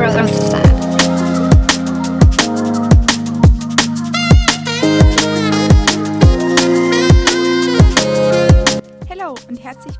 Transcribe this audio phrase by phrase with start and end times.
[0.00, 0.69] Growth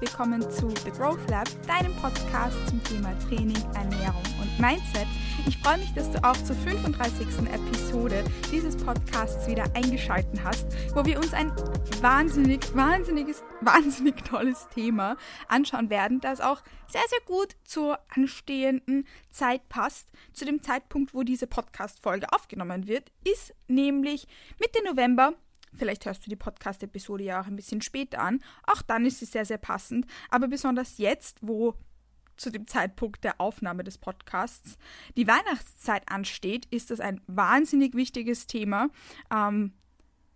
[0.01, 5.07] willkommen zu The Growth Lab, deinem Podcast zum Thema Training, Ernährung und Mindset.
[5.47, 7.27] Ich freue mich, dass du auch zur 35.
[7.53, 11.53] Episode dieses Podcasts wieder eingeschaltet hast, wo wir uns ein
[12.01, 19.69] wahnsinnig, wahnsinniges, wahnsinnig tolles Thema anschauen werden, das auch sehr, sehr gut zur anstehenden Zeit
[19.69, 20.09] passt.
[20.33, 24.27] Zu dem Zeitpunkt, wo diese Podcast-Folge aufgenommen wird, ist nämlich
[24.59, 25.35] Mitte November
[25.75, 28.41] Vielleicht hörst du die Podcast-Episode ja auch ein bisschen später an.
[28.65, 30.07] Auch dann ist sie sehr, sehr passend.
[30.29, 31.75] Aber besonders jetzt, wo
[32.37, 34.79] zu dem Zeitpunkt der Aufnahme des Podcasts
[35.17, 38.89] die Weihnachtszeit ansteht, ist das ein wahnsinnig wichtiges Thema.
[39.31, 39.75] Ähm,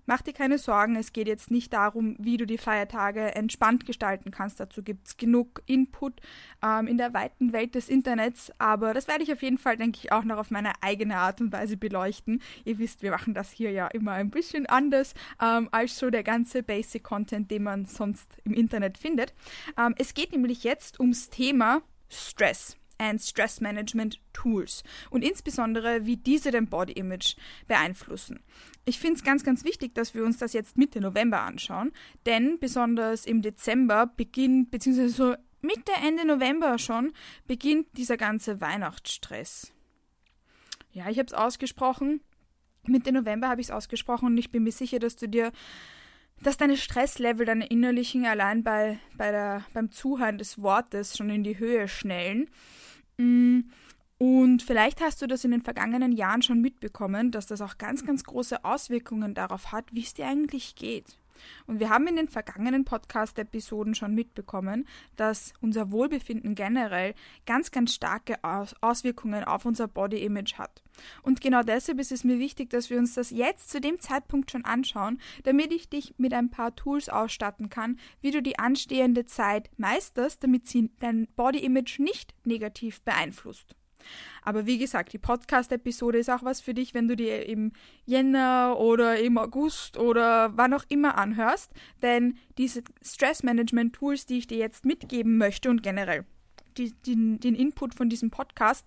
[0.06, 4.30] Mach dir keine Sorgen, es geht jetzt nicht darum, wie du die Feiertage entspannt gestalten
[4.30, 4.60] kannst.
[4.60, 6.20] Dazu gibt es genug Input
[6.62, 10.00] ähm, in der weiten Welt des Internets, aber das werde ich auf jeden Fall, denke
[10.02, 12.42] ich, auch noch auf meine eigene Art und Weise beleuchten.
[12.64, 16.22] Ihr wisst, wir machen das hier ja immer ein bisschen anders ähm, als so der
[16.22, 19.32] ganze Basic-Content, den man sonst im Internet findet.
[19.78, 26.16] Ähm, es geht nämlich jetzt ums Thema Stress and Stress Management Tools und insbesondere, wie
[26.16, 28.40] diese dein Body Image beeinflussen.
[28.84, 31.92] Ich finde es ganz, ganz wichtig, dass wir uns das jetzt Mitte November anschauen,
[32.26, 37.14] denn besonders im Dezember beginnt, beziehungsweise so Mitte, Ende November schon,
[37.46, 39.72] beginnt dieser ganze Weihnachtsstress.
[40.92, 42.20] Ja, ich habe es ausgesprochen.
[42.86, 45.52] Mitte November habe ich es ausgesprochen und ich bin mir sicher, dass du dir
[46.42, 51.44] dass deine Stresslevel, deine innerlichen allein bei, bei der, beim Zuhören des Wortes schon in
[51.44, 52.50] die Höhe schnellen.
[53.16, 53.60] Mm,
[54.18, 58.04] und vielleicht hast du das in den vergangenen Jahren schon mitbekommen, dass das auch ganz,
[58.04, 61.18] ganz große Auswirkungen darauf hat, wie es dir eigentlich geht.
[61.66, 67.14] Und wir haben in den vergangenen Podcast-Episoden schon mitbekommen, dass unser Wohlbefinden generell
[67.46, 68.36] ganz, ganz starke
[68.80, 70.82] Auswirkungen auf unser Body-Image hat.
[71.22, 74.50] Und genau deshalb ist es mir wichtig, dass wir uns das jetzt zu dem Zeitpunkt
[74.50, 79.24] schon anschauen, damit ich dich mit ein paar Tools ausstatten kann, wie du die anstehende
[79.26, 83.74] Zeit meisterst, damit sie dein Body-Image nicht negativ beeinflusst.
[84.42, 87.72] Aber wie gesagt, die Podcast-Episode ist auch was für dich, wenn du dir im
[88.04, 91.70] Jänner oder im August oder wann auch immer anhörst.
[92.02, 96.24] Denn diese Stress-Management-Tools, die ich dir jetzt mitgeben möchte und generell
[96.76, 98.86] die, die, den Input von diesem Podcast,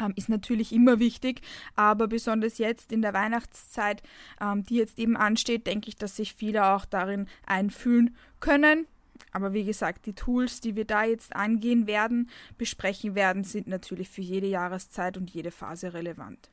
[0.00, 1.40] ähm, ist natürlich immer wichtig,
[1.76, 4.02] aber besonders jetzt in der Weihnachtszeit,
[4.40, 8.86] ähm, die jetzt eben ansteht, denke ich, dass sich viele auch darin einfühlen können.
[9.32, 14.08] Aber wie gesagt, die Tools, die wir da jetzt angehen werden, besprechen werden, sind natürlich
[14.08, 16.50] für jede Jahreszeit und jede Phase relevant.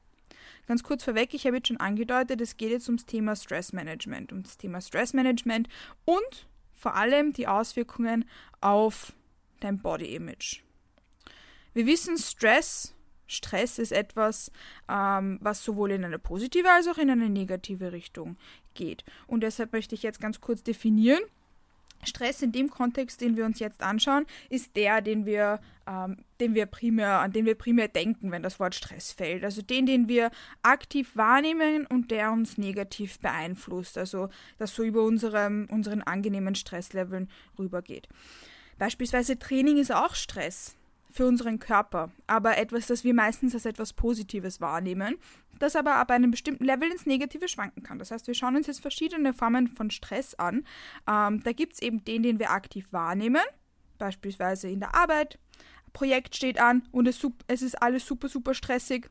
[0.67, 4.43] Ganz kurz vorweg, ich habe jetzt schon angedeutet, es geht jetzt ums Thema Stressmanagement, um
[4.43, 5.67] das Thema Stressmanagement
[6.05, 8.25] und vor allem die Auswirkungen
[8.59, 9.13] auf
[9.59, 10.61] dein Body Image.
[11.73, 12.93] Wir wissen, Stress,
[13.27, 14.51] Stress ist etwas,
[14.89, 18.37] ähm, was sowohl in eine positive als auch in eine negative Richtung
[18.73, 19.05] geht.
[19.27, 21.21] Und deshalb möchte ich jetzt ganz kurz definieren,
[22.03, 26.55] Stress in dem Kontext, den wir uns jetzt anschauen, ist der, den wir, ähm, den
[26.55, 29.43] wir primär, an den wir primär denken, wenn das Wort Stress fällt.
[29.43, 30.31] Also den, den wir
[30.63, 33.97] aktiv wahrnehmen und der uns negativ beeinflusst.
[33.97, 38.07] Also das so über unserem, unseren angenehmen Stressleveln rübergeht.
[38.77, 40.75] Beispielsweise Training ist auch Stress
[41.11, 45.17] für unseren Körper, aber etwas, das wir meistens als etwas Positives wahrnehmen,
[45.59, 47.99] das aber ab einem bestimmten Level ins Negative schwanken kann.
[47.99, 50.65] Das heißt, wir schauen uns jetzt verschiedene Formen von Stress an.
[51.07, 53.43] Ähm, da gibt es eben den, den wir aktiv wahrnehmen,
[53.97, 55.39] beispielsweise in der Arbeit.
[55.93, 59.09] Projekt steht an und es, es ist alles super, super stressig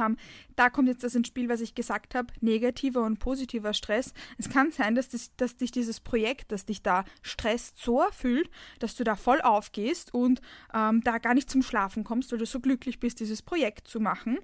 [0.00, 0.16] ähm,
[0.56, 4.12] da kommt jetzt das ins Spiel, was ich gesagt habe, negativer und positiver Stress.
[4.38, 8.50] Es kann sein, dass, das, dass dich dieses Projekt, das dich da stresst, so erfüllt,
[8.78, 10.40] dass du da voll aufgehst und
[10.74, 14.00] ähm, da gar nicht zum Schlafen kommst, weil du so glücklich bist, dieses Projekt zu
[14.00, 14.38] machen.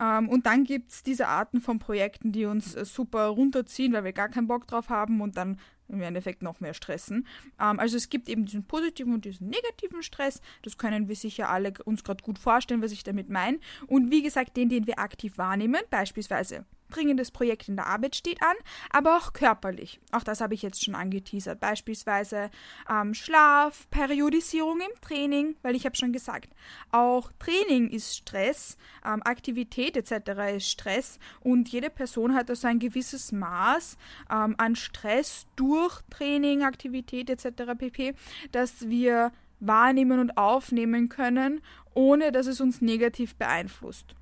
[0.00, 4.04] Ähm, und dann gibt es diese Arten von Projekten, die uns äh, super runterziehen, weil
[4.04, 5.58] wir gar keinen Bock drauf haben und dann
[5.90, 7.26] im Endeffekt noch mehr stressen.
[7.60, 10.40] Ähm, also es gibt eben diesen positiven und diesen negativen Stress.
[10.62, 13.58] Das können wir sicher alle uns gerade gut vorstellen, was ich damit meine.
[13.86, 18.42] Und wie gesagt, den, den wir aktiv wahrnehmen, beispielsweise dringendes Projekt in der Arbeit steht
[18.42, 18.54] an,
[18.90, 20.00] aber auch körperlich.
[20.12, 21.60] Auch das habe ich jetzt schon angeteasert.
[21.60, 22.50] Beispielsweise
[22.88, 26.50] ähm, Schlaf, Periodisierung im Training, weil ich habe schon gesagt,
[26.90, 30.56] auch Training ist Stress, ähm, Aktivität etc.
[30.56, 33.96] ist Stress und jede Person hat also ein gewisses Maß
[34.30, 37.72] ähm, an Stress durch Training, Aktivität etc.
[37.78, 38.14] pp,
[38.52, 41.60] dass wir wahrnehmen und aufnehmen können,
[41.94, 44.14] ohne dass es uns negativ beeinflusst.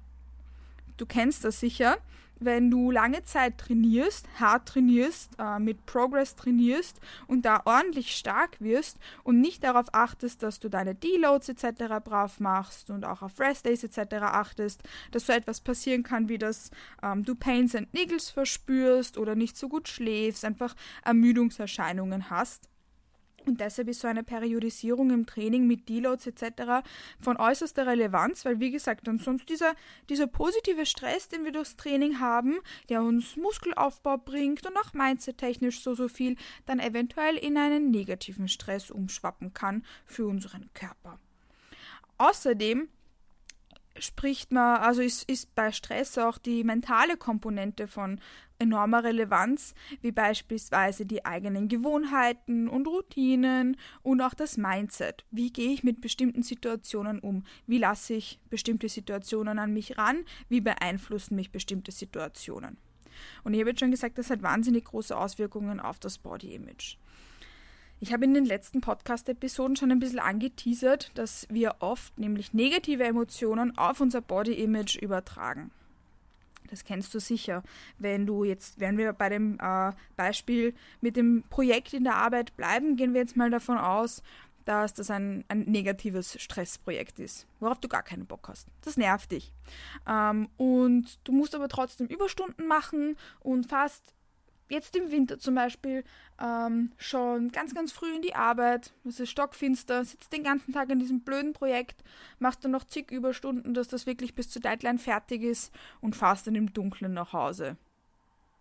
[0.97, 1.99] Du kennst das sicher
[2.41, 8.61] wenn du lange Zeit trainierst, hart trainierst, äh, mit Progress trainierst und da ordentlich stark
[8.61, 12.01] wirst und nicht darauf achtest, dass du deine Deloads etc.
[12.05, 14.15] brav machst und auch auf Rest Days etc.
[14.21, 16.71] achtest, dass so etwas passieren kann, wie dass
[17.03, 20.75] ähm, du Pains and Niggles verspürst oder nicht so gut schläfst, einfach
[21.05, 22.69] Ermüdungserscheinungen hast
[23.47, 26.87] und deshalb ist so eine Periodisierung im Training mit Deloads etc.
[27.21, 29.75] von äußerster Relevanz, weil wie gesagt, dann sonst dieser,
[30.09, 32.59] dieser positive Stress, den wir durchs Training haben,
[32.89, 36.37] der uns Muskelaufbau bringt und auch mindset-technisch so, so viel,
[36.67, 41.19] dann eventuell in einen negativen Stress umschwappen kann für unseren Körper.
[42.19, 42.89] Außerdem
[44.01, 48.21] spricht man, also ist, ist bei Stress auch die mentale Komponente von
[48.59, 55.25] enormer Relevanz, wie beispielsweise die eigenen Gewohnheiten und Routinen und auch das Mindset.
[55.31, 57.45] Wie gehe ich mit bestimmten Situationen um?
[57.67, 60.25] Wie lasse ich bestimmte Situationen an mich ran?
[60.49, 62.79] Wie beeinflussen mich bestimmte Situationen?
[63.45, 66.97] Und ich habe jetzt schon gesagt, das hat wahnsinnig große Auswirkungen auf das Body Image.
[68.01, 73.03] Ich habe in den letzten Podcast-Episoden schon ein bisschen angeteasert, dass wir oft nämlich negative
[73.03, 75.73] Emotionen auf unser Body-Image übertragen.
[76.71, 77.65] Das kennst du sicher.
[77.99, 82.57] Wenn du jetzt, wenn wir bei dem äh, Beispiel mit dem Projekt in der Arbeit
[82.57, 84.23] bleiben, gehen wir jetzt mal davon aus,
[84.65, 88.69] dass das ein, ein negatives Stressprojekt ist, worauf du gar keinen Bock hast.
[88.83, 89.53] Das nervt dich.
[90.07, 94.15] Ähm, und du musst aber trotzdem Überstunden machen und fast
[94.69, 96.05] jetzt im Winter zum Beispiel
[96.41, 100.91] ähm, schon ganz, ganz früh in die Arbeit, es ist stockfinster, sitzt den ganzen Tag
[100.91, 102.03] an diesem blöden Projekt,
[102.39, 106.47] machst dann noch zig Überstunden, dass das wirklich bis zur Deadline fertig ist und fahrst
[106.47, 107.77] dann im Dunkeln nach Hause.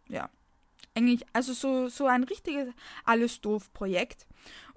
[0.07, 0.30] Ja.
[0.95, 2.74] Eigentlich, also so, so ein richtiges
[3.06, 4.25] alles doof Projekt.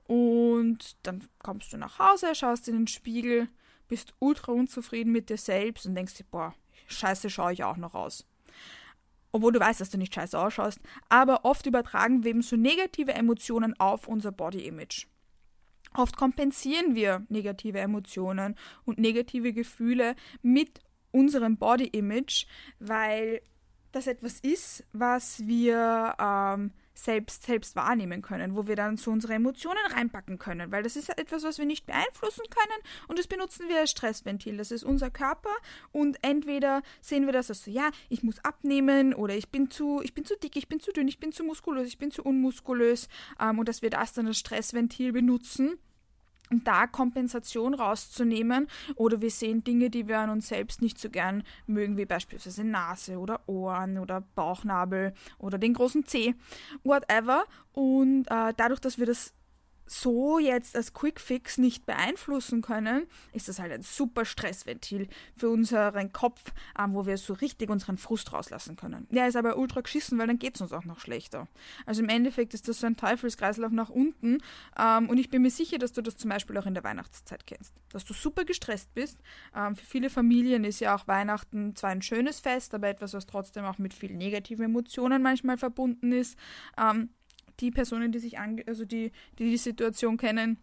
[0.07, 3.49] Und dann kommst du nach Hause, schaust in den Spiegel,
[3.89, 6.55] bist ultra unzufrieden mit dir selbst und denkst dir, boah,
[6.89, 8.27] scheiße schaue ich auch noch aus
[9.33, 13.13] obwohl du weißt, dass du nicht scheiße ausschaust, aber oft übertragen wir eben so negative
[13.13, 15.07] Emotionen auf unser Body Image.
[15.95, 20.81] Oft kompensieren wir negative Emotionen und negative Gefühle mit
[21.11, 22.47] unserem Body Image,
[22.79, 23.41] weil
[23.93, 29.35] das etwas ist, was wir ähm, selbst, selbst wahrnehmen können, wo wir dann so unsere
[29.35, 33.69] Emotionen reinpacken können, weil das ist etwas, was wir nicht beeinflussen können und das benutzen
[33.69, 34.57] wir als Stressventil.
[34.57, 35.51] Das ist unser Körper
[35.93, 40.01] und entweder sehen wir das als so, ja, ich muss abnehmen oder ich bin zu,
[40.03, 42.23] ich bin zu dick, ich bin zu dünn, ich bin zu muskulös, ich bin zu
[42.23, 43.09] unmuskulös
[43.41, 45.79] ähm, und dass wir das dann als Stressventil benutzen
[46.51, 48.69] da Kompensation rauszunehmen.
[48.97, 52.65] Oder wir sehen Dinge, die wir an uns selbst nicht so gern mögen, wie beispielsweise
[52.65, 56.35] Nase oder Ohren oder Bauchnabel oder den großen Zeh,
[56.83, 57.45] whatever.
[57.73, 59.33] Und äh, dadurch, dass wir das
[59.91, 66.13] so jetzt als Quickfix nicht beeinflussen können, ist das halt ein super Stressventil für unseren
[66.13, 69.09] Kopf, ähm, wo wir so richtig unseren Frust rauslassen können.
[69.11, 71.49] Der ist aber ultra geschissen, weil dann geht es uns auch noch schlechter.
[71.87, 74.39] Also im Endeffekt ist das so ein Teufelskreislauf nach unten
[74.79, 77.47] ähm, und ich bin mir sicher, dass du das zum Beispiel auch in der Weihnachtszeit
[77.47, 77.75] kennst.
[77.91, 79.19] Dass du super gestresst bist.
[79.57, 83.27] Ähm, für viele Familien ist ja auch Weihnachten zwar ein schönes Fest, aber etwas, was
[83.27, 86.39] trotzdem auch mit vielen negativen Emotionen manchmal verbunden ist.
[87.61, 90.59] Die Personen, die sich also die, die die Situation kennen,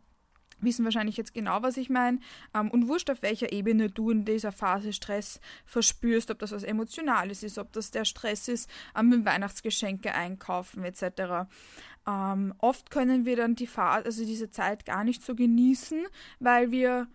[0.59, 2.19] wissen wahrscheinlich jetzt genau, was ich meine.
[2.53, 6.63] Ähm, und wurscht, auf welcher Ebene du in dieser Phase Stress verspürst, ob das was
[6.63, 11.47] Emotionales ist, ob das der Stress ist ähm, Weihnachtsgeschenke einkaufen etc.
[12.07, 16.05] Ähm, oft können wir dann die Phase, also diese Zeit gar nicht so genießen,
[16.39, 17.07] weil wir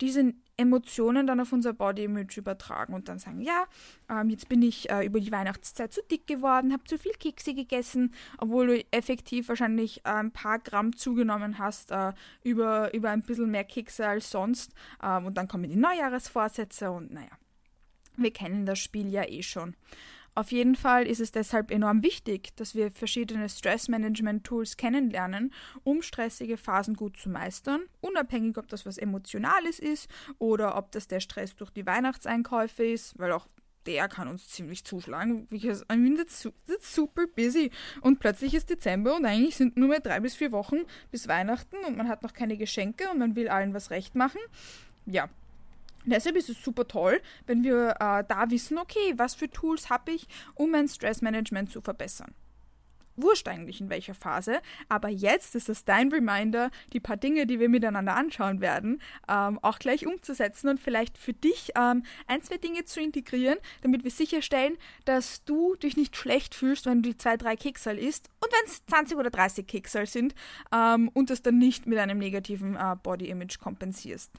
[0.00, 3.64] diese Emotionen dann auf unser Body Image übertragen und dann sagen, ja,
[4.10, 7.54] ähm, jetzt bin ich äh, über die Weihnachtszeit zu dick geworden, habe zu viel Kekse
[7.54, 12.12] gegessen, obwohl du effektiv wahrscheinlich äh, ein paar Gramm zugenommen hast, äh,
[12.42, 14.74] über, über ein bisschen mehr Kekse als sonst.
[15.02, 17.30] Ähm, und dann kommen die Neujahresvorsätze und naja,
[18.16, 19.76] wir kennen das Spiel ja eh schon.
[20.38, 25.52] Auf jeden Fall ist es deshalb enorm wichtig, dass wir verschiedene Stressmanagement-Tools kennenlernen,
[25.82, 31.08] um stressige Phasen gut zu meistern, unabhängig ob das was Emotionales ist oder ob das
[31.08, 33.48] der Stress durch die Weihnachtseinkäufe ist, weil auch
[33.84, 35.48] der kann uns ziemlich zuschlagen.
[35.48, 36.24] Because I mean,
[36.82, 37.72] super busy.
[38.00, 41.78] Und plötzlich ist Dezember und eigentlich sind nur mehr drei bis vier Wochen bis Weihnachten
[41.84, 44.38] und man hat noch keine Geschenke und man will allen was recht machen.
[45.04, 45.28] Ja,
[46.10, 50.12] Deshalb ist es super toll, wenn wir äh, da wissen, okay, was für Tools habe
[50.12, 52.34] ich, um mein Stressmanagement zu verbessern.
[53.20, 57.58] Wurscht eigentlich in welcher Phase, aber jetzt ist es dein Reminder, die paar Dinge, die
[57.58, 62.58] wir miteinander anschauen werden, ähm, auch gleich umzusetzen und vielleicht für dich ähm, ein, zwei
[62.58, 67.18] Dinge zu integrieren, damit wir sicherstellen, dass du dich nicht schlecht fühlst, wenn du die
[67.18, 70.36] zwei, drei Kicksal isst und wenn es 20 oder 30 Kicksal sind
[70.72, 74.30] ähm, und das dann nicht mit einem negativen äh, Body Image kompensierst.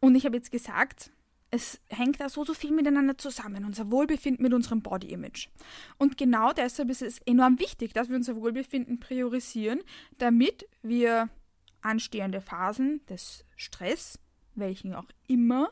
[0.00, 1.10] Und ich habe jetzt gesagt,
[1.50, 5.48] es hängt da so, so viel miteinander zusammen, unser Wohlbefinden mit unserem Body Image.
[5.96, 9.80] Und genau deshalb ist es enorm wichtig, dass wir unser Wohlbefinden priorisieren,
[10.18, 11.30] damit wir
[11.80, 14.18] anstehende Phasen des Stress,
[14.54, 15.70] welchen auch immer,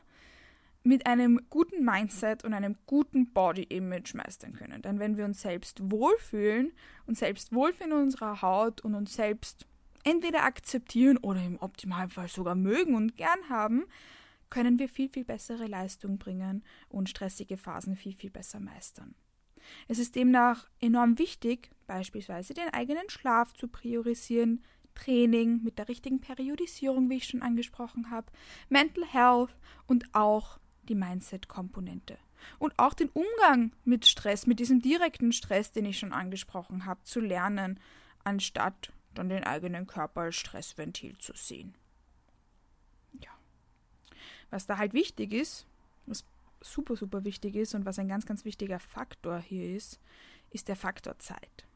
[0.83, 4.83] mit einem guten Mindset und einem guten Body Image meistern können.
[4.83, 6.73] Denn wenn wir uns selbst wohlfühlen
[7.07, 9.67] und selbst wohlfühlen in unserer Haut und uns selbst
[10.07, 13.85] entweder akzeptieren oder im Optimalfall sogar mögen und gern haben,
[14.49, 19.15] können wir viel, viel bessere Leistung bringen und stressige Phasen viel, viel besser meistern.
[19.89, 24.63] Es ist demnach enorm wichtig, beispielsweise den eigenen Schlaf zu priorisieren,
[24.95, 28.31] Training mit der richtigen Periodisierung, wie ich schon angesprochen habe,
[28.69, 29.55] Mental Health
[29.87, 30.59] und auch
[30.89, 32.17] die Mindset-Komponente.
[32.59, 37.03] Und auch den Umgang mit Stress, mit diesem direkten Stress, den ich schon angesprochen habe,
[37.03, 37.81] zu lernen,
[38.25, 41.75] anstatt dann den eigenen Körper als Stressventil zu sehen.
[44.51, 45.67] Was da halt wichtig ist,
[46.07, 46.25] was
[46.61, 50.01] super, super wichtig ist und was ein ganz, ganz wichtiger Faktor hier ist,
[50.51, 51.67] ist der Faktor Zeit.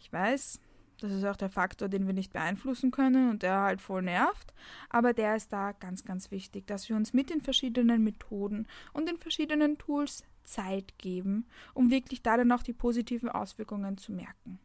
[0.00, 0.60] Ich weiß,
[1.00, 4.54] das ist auch der Faktor, den wir nicht beeinflussen können und der halt voll nervt,
[4.88, 9.08] aber der ist da ganz, ganz wichtig, dass wir uns mit den verschiedenen Methoden und
[9.08, 14.58] den verschiedenen Tools Zeit geben, um wirklich da dann auch die positiven Auswirkungen zu merken.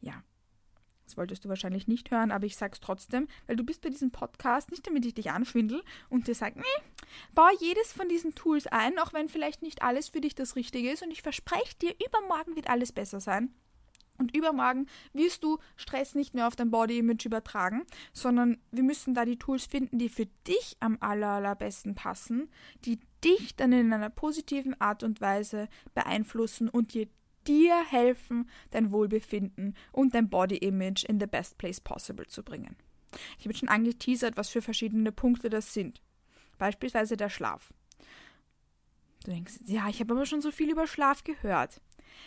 [0.00, 0.22] Ja,
[1.04, 4.10] das wolltest du wahrscheinlich nicht hören, aber ich sag's trotzdem, weil du bist bei diesem
[4.10, 8.66] Podcast nicht, damit ich dich anschwindel und dir sage, nee, baue jedes von diesen Tools
[8.66, 11.94] ein, auch wenn vielleicht nicht alles für dich das Richtige ist und ich verspreche dir,
[12.06, 13.54] übermorgen wird alles besser sein.
[14.16, 17.82] Und übermorgen wirst du Stress nicht mehr auf dein Body Image übertragen,
[18.12, 22.48] sondern wir müssen da die Tools finden, die für dich am aller, allerbesten passen,
[22.84, 27.08] die dich dann in einer positiven Art und Weise beeinflussen und dir
[27.46, 32.76] dir helfen, dein Wohlbefinden und dein Body Image in the best place possible zu bringen.
[33.38, 36.00] Ich habe schon angeteasert, was für verschiedene Punkte das sind.
[36.58, 37.72] Beispielsweise der Schlaf.
[39.24, 41.80] Du denkst, ja, ich habe aber schon so viel über Schlaf gehört.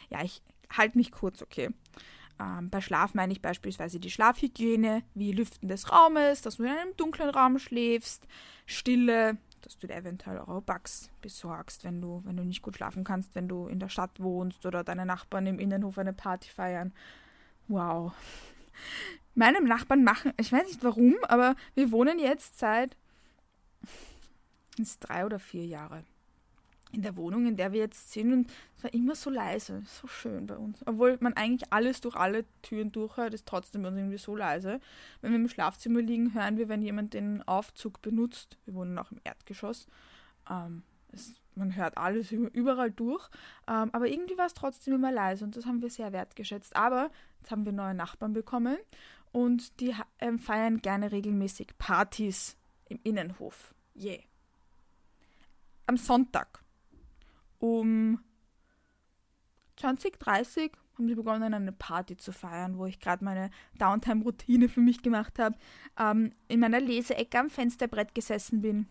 [0.09, 0.41] Ja, ich
[0.75, 1.69] halte mich kurz, okay.
[2.39, 6.69] Ähm, bei Schlaf meine ich beispielsweise die Schlafhygiene, wie Lüften des Raumes, dass du in
[6.69, 8.27] einem dunklen Raum schläfst,
[8.65, 13.03] Stille, dass du dir eventuell auch Bugs besorgst, wenn du, wenn du nicht gut schlafen
[13.03, 16.93] kannst, wenn du in der Stadt wohnst oder deine Nachbarn im Innenhof eine Party feiern.
[17.67, 18.13] Wow.
[19.35, 22.97] Meinem Nachbarn machen, ich weiß nicht warum, aber wir wohnen jetzt seit
[24.99, 26.03] drei oder vier Jahre
[26.91, 28.32] in der Wohnung, in der wir jetzt sind.
[28.32, 30.79] Und es war immer so leise, so schön bei uns.
[30.86, 34.79] Obwohl man eigentlich alles durch alle Türen durchhört, ist trotzdem irgendwie so leise.
[35.22, 38.58] Wenn wir im Schlafzimmer liegen, hören wir, wenn jemand den Aufzug benutzt.
[38.65, 39.88] Wir wohnen auch im Erdgeschoss.
[40.50, 43.27] Ähm, es, man hört alles überall durch.
[43.67, 46.75] Ähm, aber irgendwie war es trotzdem immer leise und das haben wir sehr wertgeschätzt.
[46.75, 48.77] Aber jetzt haben wir neue Nachbarn bekommen
[49.32, 53.74] und die ähm, feiern gerne regelmäßig Partys im Innenhof.
[53.96, 54.22] Yeah.
[55.88, 56.62] Am Sonntag
[57.59, 58.19] um
[59.77, 65.03] 2030 haben sie begonnen, eine Party zu feiern, wo ich gerade meine Downtime-Routine für mich
[65.03, 65.55] gemacht habe,
[65.99, 68.87] ähm, in meiner Leseecke am Fensterbrett gesessen bin.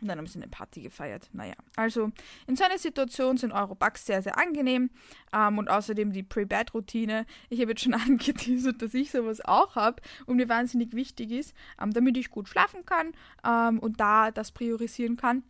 [0.00, 1.28] Und dann haben sie eine Party gefeiert.
[1.32, 2.10] Naja, also
[2.48, 4.90] in so einer Situation sind Eurobucks sehr, sehr angenehm.
[5.32, 7.24] Ähm, und außerdem die Pre-Bed-Routine.
[7.50, 11.54] Ich habe jetzt schon angeteasert, dass ich sowas auch habe und mir wahnsinnig wichtig ist,
[11.80, 13.12] ähm, damit ich gut schlafen kann
[13.46, 15.44] ähm, und da das priorisieren kann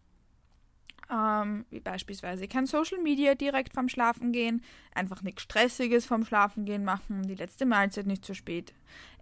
[1.10, 4.62] ähm, wie beispielsweise kein Social Media direkt vorm Schlafengehen,
[4.94, 8.72] einfach nichts Stressiges vorm Schlafengehen machen, die letzte Mahlzeit nicht zu spät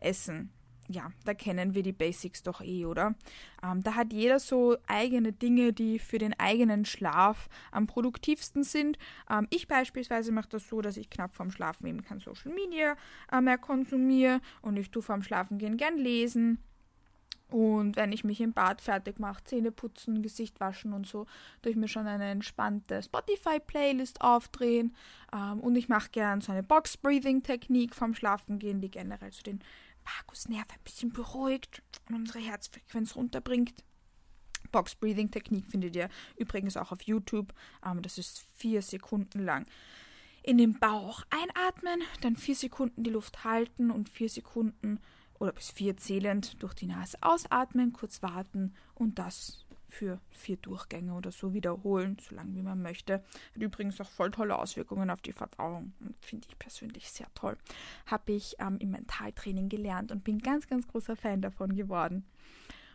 [0.00, 0.50] essen.
[0.88, 3.14] Ja, da kennen wir die Basics doch eh, oder?
[3.62, 8.98] Ähm, da hat jeder so eigene Dinge, die für den eigenen Schlaf am produktivsten sind.
[9.30, 12.96] Ähm, ich beispielsweise mache das so, dass ich knapp vorm Schlafen eben kein Social Media
[13.30, 16.58] äh, mehr konsumiere und ich tue vorm Schlafengehen gern lesen
[17.50, 21.26] und wenn ich mich im Bad fertig mache, Zähne putzen, Gesicht waschen und so,
[21.62, 24.94] tue ich mir schon eine entspannte Spotify-Playlist aufdrehen.
[25.32, 29.60] Ähm, und ich mache gern so eine Box-Breathing-Technik vom Schlafengehen, die generell so den
[30.04, 33.84] Vagusnerv ein bisschen beruhigt und unsere Herzfrequenz runterbringt.
[34.70, 37.52] Box-Breathing-Technik findet ihr übrigens auch auf YouTube.
[37.84, 39.66] Ähm, das ist vier Sekunden lang.
[40.42, 45.00] In den Bauch einatmen, dann vier Sekunden die Luft halten und vier Sekunden
[45.40, 51.14] oder bis vier zählend durch die Nase ausatmen, kurz warten und das für vier Durchgänge
[51.14, 53.14] oder so wiederholen, so lange wie man möchte.
[53.54, 55.92] Hat übrigens auch voll tolle Auswirkungen auf die Verdauung.
[56.20, 57.56] Finde ich persönlich sehr toll.
[58.06, 62.24] Habe ich ähm, im Mentaltraining gelernt und bin ganz, ganz großer Fan davon geworden.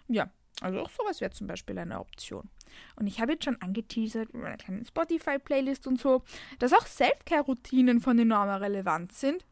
[0.08, 0.30] Ja,
[0.62, 2.50] also auch sowas wäre zum Beispiel eine Option.
[2.96, 6.24] Und ich habe jetzt schon angeteasert über eine kleine Spotify-Playlist und so,
[6.60, 9.46] dass auch Self-Care-Routinen von enormer Relevanz sind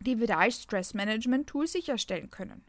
[0.00, 2.64] die wir da als Stressmanagement-Tool sicherstellen können.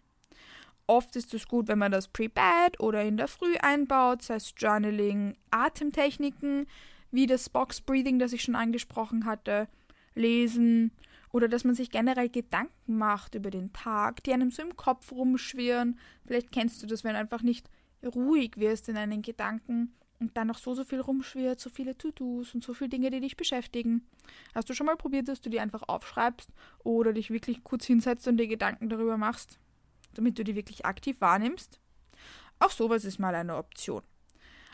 [0.87, 4.53] oft ist es gut, wenn man das pre-bed oder in der Früh einbaut, sei es
[4.57, 6.65] Journaling, Atemtechniken,
[7.11, 9.67] wie das Box Breathing, das ich schon angesprochen hatte,
[10.15, 10.91] lesen
[11.31, 15.11] oder dass man sich generell Gedanken macht über den Tag, die einem so im Kopf
[15.11, 15.99] rumschwirren.
[16.25, 17.69] Vielleicht kennst du das, wenn du einfach nicht
[18.03, 22.53] ruhig wirst in deinen Gedanken und dann noch so, so viel rumschwirrt, so viele To-Dos
[22.53, 24.05] und so viele Dinge, die dich beschäftigen.
[24.53, 26.49] Hast du schon mal probiert, dass du die einfach aufschreibst
[26.83, 29.59] oder dich wirklich kurz hinsetzt und dir Gedanken darüber machst,
[30.13, 31.79] damit du die wirklich aktiv wahrnimmst?
[32.59, 34.03] Auch sowas ist mal eine Option.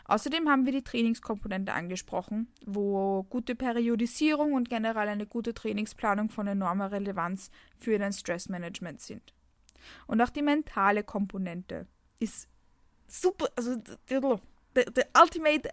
[0.08, 6.46] Außerdem haben wir die Trainingskomponente angesprochen, wo gute Periodisierung und generell eine gute Trainingsplanung von
[6.46, 9.34] enormer Relevanz für dein Stressmanagement sind.
[10.06, 11.86] Und auch die mentale Komponente
[12.20, 12.48] ist
[13.08, 13.76] super, also
[14.76, 15.68] the, the ultimate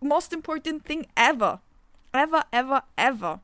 [0.00, 1.60] most important thing ever.
[2.12, 3.40] Ever, ever, ever.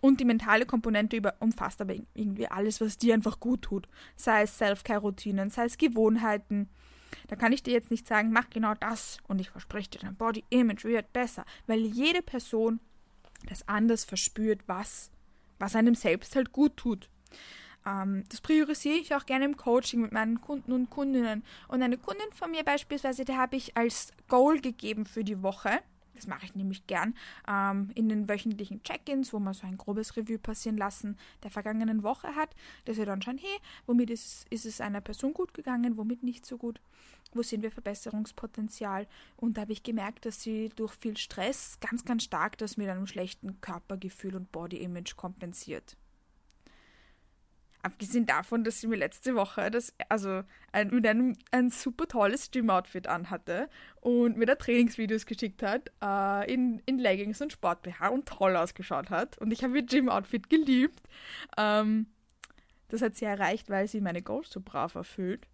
[0.00, 3.86] Und die mentale Komponente umfasst aber irgendwie alles, was dir einfach gut tut.
[4.16, 6.68] Sei es Self-Care-Routinen, sei es Gewohnheiten,
[7.28, 10.16] da kann ich dir jetzt nicht sagen, mach genau das und ich verspreche dir, dein
[10.16, 12.80] Body Image wird besser, weil jede Person
[13.46, 15.10] das anders verspürt, was,
[15.58, 17.08] was einem selbst halt gut tut.
[17.86, 21.44] Ähm, das priorisiere ich auch gerne im Coaching mit meinen Kunden und Kundinnen.
[21.68, 25.80] Und eine Kundin von mir beispielsweise, der habe ich als Goal gegeben für die Woche
[26.20, 27.14] das mache ich nämlich gern
[27.48, 32.02] ähm, in den wöchentlichen Check-ins, wo man so ein grobes Review passieren lassen der vergangenen
[32.02, 35.96] Woche hat, dass wir dann schauen, hey, womit ist, ist es einer Person gut gegangen,
[35.96, 36.78] womit nicht so gut,
[37.32, 39.06] wo sehen wir Verbesserungspotenzial.
[39.36, 42.90] Und da habe ich gemerkt, dass sie durch viel Stress ganz, ganz stark das mit
[42.90, 45.96] einem schlechten Körpergefühl und Body-Image kompensiert.
[47.82, 52.50] Abgesehen davon, dass sie mir letzte Woche das, also ein, mit einem ein super tolles
[52.50, 53.70] Gym-Outfit anhatte
[54.00, 59.08] und mir da Trainingsvideos geschickt hat, äh, in, in Leggings und Sport-BH und toll ausgeschaut
[59.08, 59.38] hat.
[59.38, 61.00] Und ich habe ihr Gym-Outfit geliebt.
[61.56, 62.06] Ähm,
[62.88, 65.46] das hat sie erreicht, weil sie meine Goals so brav erfüllt.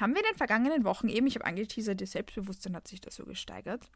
[0.00, 3.10] Haben wir in den vergangenen Wochen eben, ich habe angeteasert, ihr Selbstbewusstsein hat sich da
[3.10, 3.90] so gesteigert,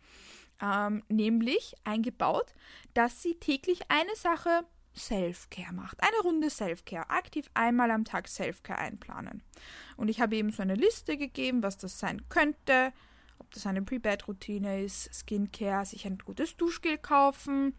[0.60, 2.52] ähm, nämlich eingebaut,
[2.92, 4.64] dass sie täglich eine Sache
[4.96, 6.02] Self-Care macht.
[6.02, 7.10] Eine Runde Self-Care.
[7.10, 9.42] Aktiv einmal am Tag Self-Care einplanen.
[9.96, 12.92] Und ich habe eben so eine Liste gegeben, was das sein könnte.
[13.38, 17.74] Ob das eine Pre-Bed-Routine ist, Skincare, sich ein gutes Duschgel kaufen,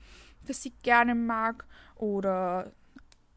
[0.46, 1.65] das sie gerne mag.
[1.96, 2.72] Oder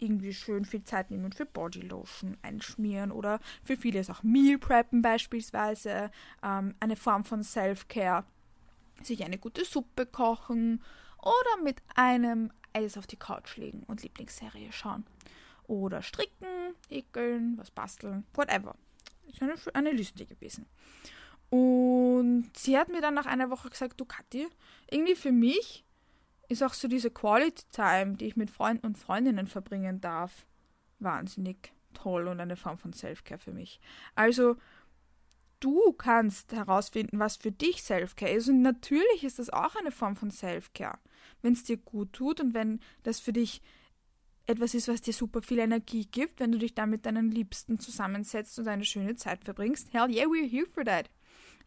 [0.00, 5.02] irgendwie schön viel Zeit nehmen für Bodylotion einschmieren oder für viele ist auch Meal Preppen
[5.02, 6.10] beispielsweise
[6.42, 8.24] ähm, eine Form von Self-Care.
[9.02, 10.82] Sich eine gute Suppe kochen
[11.22, 15.04] oder mit einem Eis auf die Couch legen und Lieblingsserie schauen.
[15.64, 18.74] Oder stricken, häkeln, was basteln, whatever.
[19.28, 20.66] Ist eine, eine Liste gewesen.
[21.50, 24.48] Und sie hat mir dann nach einer Woche gesagt, du Kathi,
[24.88, 25.84] irgendwie für mich
[26.48, 30.46] ist auch so diese Quality Time, die ich mit Freunden und Freundinnen verbringen darf,
[30.98, 33.80] wahnsinnig toll und eine Form von Selfcare für mich.
[34.14, 34.56] Also
[35.60, 40.16] du kannst herausfinden, was für dich Selfcare ist und natürlich ist das auch eine Form
[40.16, 40.98] von Selfcare
[41.42, 43.62] wenn es dir gut tut und wenn das für dich
[44.46, 47.78] etwas ist, was dir super viel Energie gibt, wenn du dich dann mit deinen Liebsten
[47.78, 49.92] zusammensetzt und eine schöne Zeit verbringst.
[49.92, 51.08] Hell yeah, we're here for that.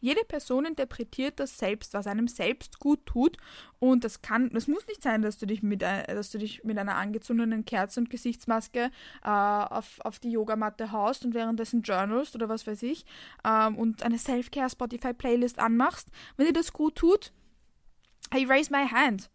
[0.03, 3.37] Jede Person interpretiert das selbst, was einem selbst gut tut.
[3.79, 6.65] Und das kann, das muss nicht sein, dass du dich mit, äh, dass du dich
[6.65, 8.91] mit einer angezündeten Kerze und Gesichtsmaske
[9.23, 13.05] äh, auf, auf die Yogamatte haust und währenddessen journalst oder was weiß ich
[13.45, 16.09] ähm, und eine Self-Care Spotify Playlist anmachst.
[16.35, 17.31] Wenn dir das gut tut,
[18.35, 19.29] I raise my hand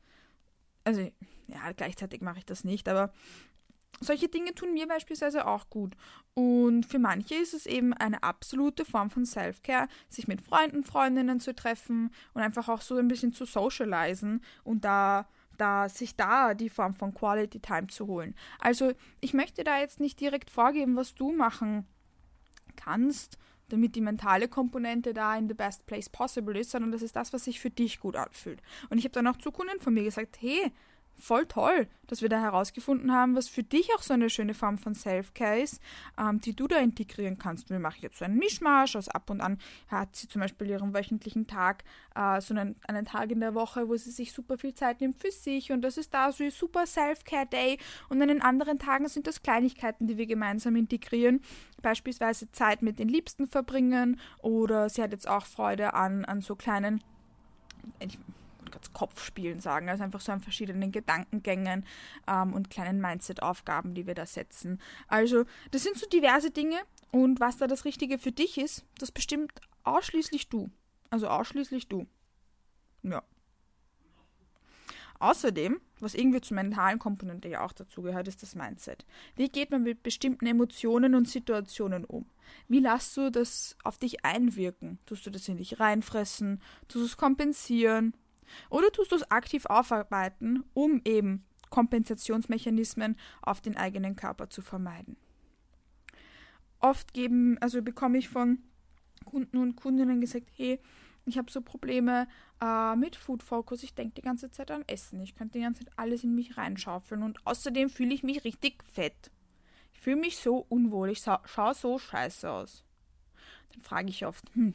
[0.88, 1.02] also
[1.48, 3.12] ja, gleichzeitig mache ich das nicht, aber
[4.00, 5.94] solche Dinge tun mir beispielsweise auch gut.
[6.32, 11.40] Und für manche ist es eben eine absolute Form von Self-Care, sich mit Freunden, Freundinnen
[11.40, 16.54] zu treffen und einfach auch so ein bisschen zu socialisen und da, da sich da
[16.54, 18.34] die Form von Quality Time zu holen.
[18.58, 21.86] Also ich möchte da jetzt nicht direkt vorgeben, was du machen
[22.76, 23.36] kannst,
[23.68, 27.32] damit die mentale Komponente da in the best place possible ist, sondern das ist das,
[27.32, 28.60] was sich für dich gut anfühlt.
[28.90, 30.72] Und ich habe dann auch zu Kunden von mir gesagt, hey,
[31.18, 34.78] voll toll, dass wir da herausgefunden haben, was für dich auch so eine schöne Form
[34.78, 35.80] von Self-Care ist,
[36.18, 37.70] ähm, die du da integrieren kannst.
[37.70, 40.94] Wir machen jetzt so einen Mischmasch, also ab und an hat sie zum Beispiel ihren
[40.94, 44.74] wöchentlichen Tag, äh, so einen, einen Tag in der Woche, wo sie sich super viel
[44.74, 47.78] Zeit nimmt für sich und das ist da so ein super Self-Care-Day
[48.08, 51.40] und an den anderen Tagen sind das Kleinigkeiten, die wir gemeinsam integrieren,
[51.82, 56.56] beispielsweise Zeit mit den Liebsten verbringen oder sie hat jetzt auch Freude an, an so
[56.56, 57.02] kleinen
[58.78, 61.84] ganz Kopfspielen sagen, also einfach so an verschiedenen Gedankengängen
[62.26, 64.80] ähm, und kleinen Mindset-Aufgaben, die wir da setzen.
[65.08, 66.76] Also, das sind so diverse Dinge
[67.10, 69.52] und was da das Richtige für dich ist, das bestimmt
[69.84, 70.70] ausschließlich du.
[71.10, 72.06] Also ausschließlich du.
[73.02, 73.22] Ja.
[75.20, 79.04] Außerdem, was irgendwie zur mentalen Komponente ja auch dazugehört, ist das Mindset.
[79.34, 82.26] Wie geht man mit bestimmten Emotionen und Situationen um?
[82.68, 84.98] Wie lässt du das auf dich einwirken?
[85.06, 86.62] Tust du das in dich reinfressen?
[86.86, 88.14] Tust du es kompensieren?
[88.70, 95.16] Oder tust du es aktiv aufarbeiten, um eben Kompensationsmechanismen auf den eigenen Körper zu vermeiden?
[96.80, 98.58] Oft geben, also bekomme ich von
[99.24, 100.80] Kunden und Kundinnen gesagt, hey,
[101.28, 102.26] ich habe so Probleme
[102.60, 103.82] äh, mit Food Focus.
[103.82, 105.20] Ich denke die ganze Zeit an Essen.
[105.20, 107.22] Ich könnte die ganze Zeit alles in mich reinschaufeln.
[107.22, 109.30] Und außerdem fühle ich mich richtig fett.
[109.92, 111.10] Ich fühle mich so unwohl.
[111.10, 112.84] Ich schaue so scheiße aus.
[113.72, 114.74] Dann frage ich oft, hm,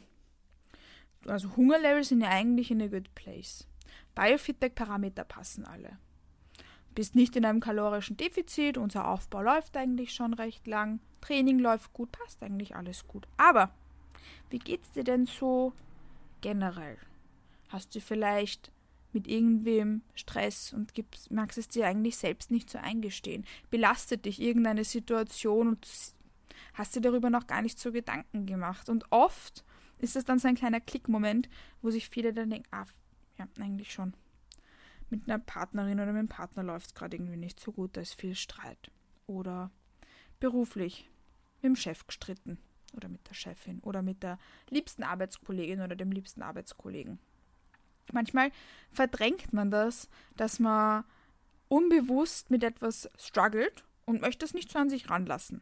[1.28, 3.68] also Hungerlevel sind ja eigentlich in a good place.
[4.16, 5.98] Biofeedback-Parameter passen alle.
[6.96, 11.94] Bist nicht in einem kalorischen Defizit, unser Aufbau läuft eigentlich schon recht lang, Training läuft
[11.94, 13.28] gut, passt eigentlich alles gut.
[13.38, 13.72] Aber
[14.50, 15.74] wie geht's dir denn so
[16.42, 16.98] generell?
[17.70, 18.72] Hast du vielleicht
[19.14, 23.46] mit irgendwem Stress und gibst, magst es dir eigentlich selbst nicht so eingestehen?
[23.72, 25.88] Belastet dich irgendeine Situation und
[26.74, 28.90] hast dir darüber noch gar nicht so Gedanken gemacht?
[28.90, 29.64] Und oft
[30.00, 31.50] ist es dann so ein kleiner Klickmoment,
[31.82, 32.86] wo sich viele dann denken, ah,
[33.38, 34.14] ja, eigentlich schon.
[35.10, 38.02] Mit einer Partnerin oder mit einem Partner läuft es gerade irgendwie nicht so gut, da
[38.02, 38.92] ist viel Streit.
[39.28, 39.72] Oder
[40.40, 41.10] beruflich
[41.62, 42.58] mit dem Chef gestritten
[42.96, 44.38] oder mit der Chefin oder mit der
[44.70, 47.20] liebsten Arbeitskollegin oder dem liebsten Arbeitskollegen.
[48.12, 48.52] Manchmal
[48.92, 51.06] verdrängt man das, dass man
[51.70, 55.62] unbewusst mit etwas struggelt und möchte es nicht so an sich ranlassen.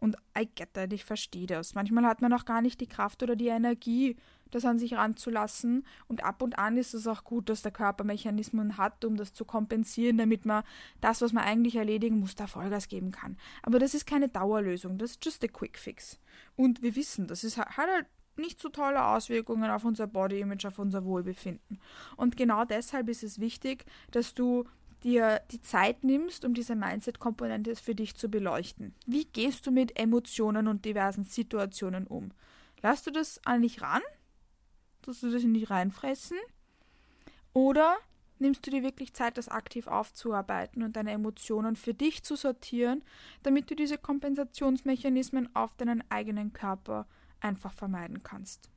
[0.00, 1.74] Und I get that, ich verstehe das.
[1.74, 4.16] Manchmal hat man auch gar nicht die Kraft oder die Energie,
[4.50, 5.84] das an sich ranzulassen.
[6.08, 9.32] Und ab und an ist es auch gut, dass der Körper Mechanismen hat, um das
[9.32, 10.62] zu kompensieren, damit man
[11.00, 13.36] das, was man eigentlich erledigen muss, da Vollgas geben kann.
[13.62, 16.18] Aber das ist keine Dauerlösung, das ist just a quick fix.
[16.56, 20.64] Und wir wissen, das ist, hat halt nicht so tolle Auswirkungen auf unser Body Image,
[20.64, 21.78] auf unser Wohlbefinden.
[22.16, 24.64] Und genau deshalb ist es wichtig, dass du
[25.04, 28.94] dir die Zeit nimmst, um diese Mindset-Komponente für dich zu beleuchten.
[29.06, 32.32] Wie gehst du mit Emotionen und diversen Situationen um?
[32.80, 34.02] Lass du das an dich ran?
[35.02, 36.38] Tust du das in dich reinfressen?
[37.52, 37.96] Oder
[38.38, 43.02] nimmst du dir wirklich Zeit, das aktiv aufzuarbeiten und deine Emotionen für dich zu sortieren,
[43.42, 47.06] damit du diese Kompensationsmechanismen auf deinen eigenen Körper
[47.40, 48.70] einfach vermeiden kannst?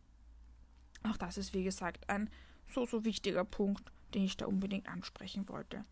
[1.03, 2.29] Auch das ist, wie gesagt, ein
[2.73, 5.85] so, so wichtiger Punkt, den ich da unbedingt ansprechen wollte.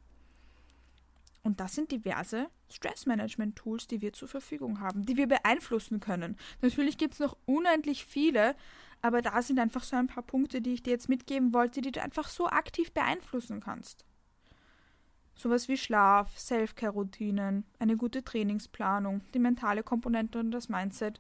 [1.44, 6.38] Und das sind diverse Stressmanagement-Tools, die wir zur Verfügung haben, die wir beeinflussen können.
[6.62, 8.56] Natürlich gibt es noch unendlich viele,
[9.02, 11.92] aber da sind einfach so ein paar Punkte, die ich dir jetzt mitgeben wollte, die
[11.92, 14.06] du einfach so aktiv beeinflussen kannst.
[15.36, 21.20] Sowas wie Schlaf, Self-Care-Routinen, eine gute Trainingsplanung, die mentale Komponente und das Mindset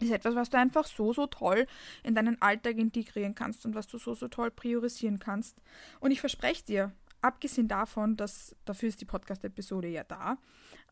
[0.00, 1.66] ist etwas, was du einfach so, so toll
[2.02, 5.56] in deinen Alltag integrieren kannst und was du so, so toll priorisieren kannst.
[6.00, 10.38] Und ich verspreche dir, abgesehen davon, dass dafür ist die Podcast-Episode ja da,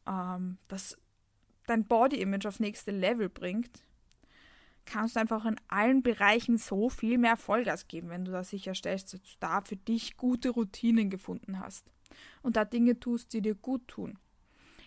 [0.06, 0.96] ähm, dass
[1.66, 3.82] dein Body-Image auf nächste Level bringt,
[4.86, 9.12] kannst du einfach in allen Bereichen so viel mehr Vollgas geben, wenn du da sicherstellst,
[9.12, 11.84] dass du da für dich gute Routinen gefunden hast
[12.42, 14.18] und da Dinge tust, die dir gut tun.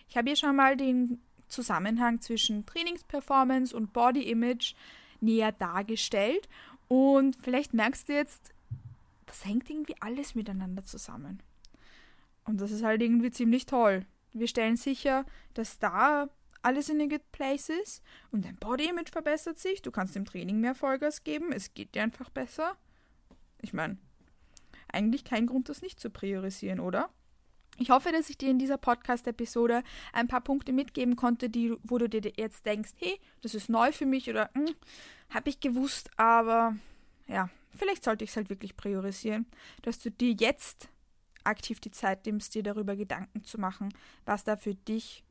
[0.08, 4.74] Ich habe hier schon mal den Zusammenhang zwischen Trainingsperformance und Body Image
[5.20, 6.48] näher dargestellt
[6.88, 8.52] und vielleicht merkst du jetzt,
[9.32, 11.42] das hängt irgendwie alles miteinander zusammen.
[12.44, 14.04] Und das ist halt irgendwie ziemlich toll.
[14.34, 16.28] Wir stellen sicher, dass da
[16.60, 19.80] alles in a good place ist und dein Body Image verbessert sich.
[19.80, 21.50] Du kannst im Training mehr Vollgas geben.
[21.50, 22.76] Es geht dir einfach besser.
[23.62, 23.96] Ich meine,
[24.92, 27.08] eigentlich kein Grund, das nicht zu priorisieren, oder?
[27.78, 31.96] Ich hoffe, dass ich dir in dieser Podcast-Episode ein paar Punkte mitgeben konnte, die, wo
[31.96, 34.74] du dir jetzt denkst, hey, das ist neu für mich oder hm,
[35.30, 36.76] habe ich gewusst, aber
[37.28, 39.46] ja, vielleicht sollte ich es halt wirklich priorisieren,
[39.82, 40.88] dass du dir jetzt
[41.44, 43.92] aktiv die Zeit nimmst, dir darüber Gedanken zu machen,
[44.24, 45.24] was da für dich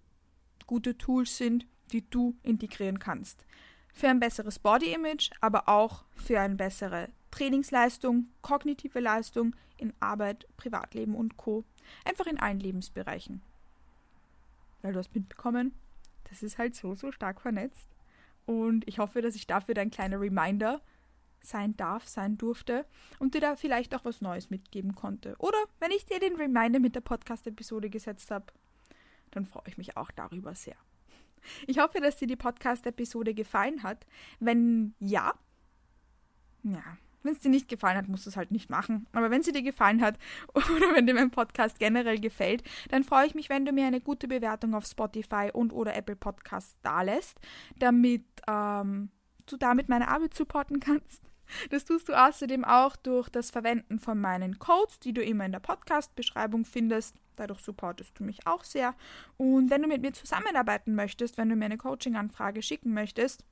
[0.67, 3.45] gute Tools sind, die du integrieren kannst.
[3.93, 10.47] Für ein besseres Body Image, aber auch für eine bessere Trainingsleistung, kognitive Leistung in Arbeit,
[10.57, 11.63] Privatleben und Co.
[12.05, 13.41] Einfach in allen Lebensbereichen.
[14.81, 15.73] Weil du hast mitbekommen,
[16.29, 17.89] das ist halt so, so stark vernetzt.
[18.45, 20.81] Und ich hoffe, dass ich dafür dein kleiner Reminder
[21.41, 22.85] sein darf, sein durfte
[23.19, 25.35] und dir da vielleicht auch was Neues mitgeben konnte.
[25.39, 28.45] Oder wenn ich dir den Reminder mit der Podcast-Episode gesetzt habe,
[29.31, 30.75] dann freue ich mich auch darüber sehr.
[31.67, 34.05] Ich hoffe, dass dir die Podcast-Episode gefallen hat.
[34.39, 35.33] Wenn ja,
[36.63, 39.07] ja, wenn es dir nicht gefallen hat, musst du es halt nicht machen.
[39.13, 40.17] Aber wenn sie dir gefallen hat
[40.53, 44.01] oder wenn dir mein Podcast generell gefällt, dann freue ich mich, wenn du mir eine
[44.01, 47.39] gute Bewertung auf Spotify und oder Apple Podcasts dalässt,
[47.77, 49.09] damit ähm,
[49.45, 51.30] du damit meine Arbeit supporten kannst.
[51.69, 55.51] Das tust du außerdem auch durch das Verwenden von meinen Codes, die du immer in
[55.51, 57.15] der Podcast-Beschreibung findest.
[57.35, 58.95] Dadurch supportest du mich auch sehr.
[59.37, 63.45] Und wenn du mit mir zusammenarbeiten möchtest, wenn du mir eine Coaching-Anfrage schicken möchtest,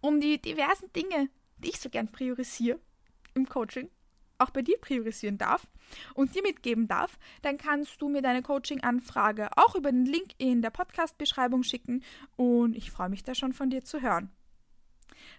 [0.00, 1.28] um die diversen Dinge,
[1.58, 2.80] die ich so gern priorisiere
[3.34, 3.88] im Coaching,
[4.38, 5.68] auch bei dir priorisieren darf
[6.14, 10.62] und dir mitgeben darf, dann kannst du mir deine Coaching-Anfrage auch über den Link in
[10.62, 12.02] der Podcast-Beschreibung schicken
[12.36, 14.30] und ich freue mich da schon von dir zu hören.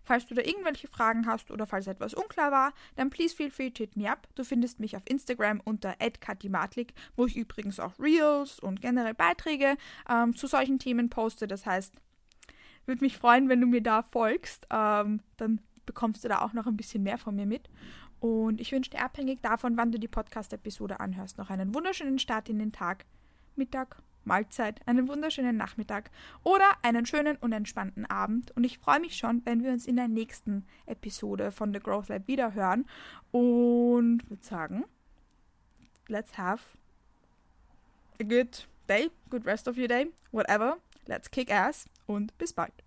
[0.03, 3.69] Falls du da irgendwelche Fragen hast oder falls etwas unklar war, dann please feel free
[3.69, 4.27] to hit me up.
[4.35, 9.77] Du findest mich auf Instagram unter @katimatlik, wo ich übrigens auch Reels und generell Beiträge
[10.09, 11.47] ähm, zu solchen Themen poste.
[11.47, 11.93] Das heißt,
[12.85, 14.67] würde mich freuen, wenn du mir da folgst.
[14.69, 17.69] Ähm, dann bekommst du da auch noch ein bisschen mehr von mir mit.
[18.19, 22.47] Und ich wünsche dir abhängig davon, wann du die Podcast-Episode anhörst, noch einen wunderschönen Start
[22.47, 23.05] in den Tag,
[23.55, 26.11] Mittag, Mahlzeit, einen wunderschönen Nachmittag
[26.43, 28.51] oder einen schönen und entspannten Abend.
[28.55, 32.09] Und ich freue mich schon, wenn wir uns in der nächsten Episode von The Growth
[32.09, 32.85] Lab wieder hören.
[33.31, 34.85] Und würde sagen,
[36.07, 36.63] let's have
[38.19, 40.77] a good day, good rest of your day, whatever.
[41.05, 42.82] Let's kick ass und bis bald.